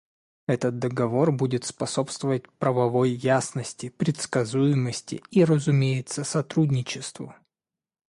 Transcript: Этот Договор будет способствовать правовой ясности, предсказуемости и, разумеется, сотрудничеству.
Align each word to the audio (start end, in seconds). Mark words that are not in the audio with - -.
Этот 0.47 0.79
Договор 0.79 1.31
будет 1.31 1.63
способствовать 1.63 2.49
правовой 2.57 3.11
ясности, 3.11 3.89
предсказуемости 3.89 5.21
и, 5.29 5.43
разумеется, 5.45 6.23
сотрудничеству. 6.23 7.35